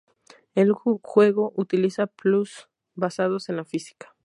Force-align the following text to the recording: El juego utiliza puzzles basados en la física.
El 0.55 0.73
juego 0.73 1.53
utiliza 1.55 2.07
puzzles 2.07 2.67
basados 2.95 3.49
en 3.49 3.57
la 3.57 3.65
física. 3.65 4.15